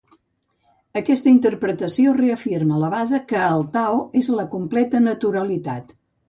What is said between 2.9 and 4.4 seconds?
base que el tao és